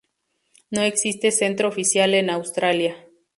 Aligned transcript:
No 0.71 0.81
existe 0.81 1.29
centro 1.31 1.67
oficial 1.67 2.15
en 2.15 2.31
Australia. 2.31 3.05